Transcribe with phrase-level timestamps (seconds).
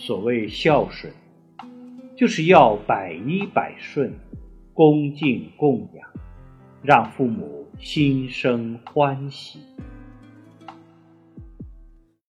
[0.00, 1.12] 所谓孝顺
[2.16, 4.10] 就是要百依百顺
[4.72, 6.08] 恭敬供养
[6.82, 9.58] 让父母心生欢喜。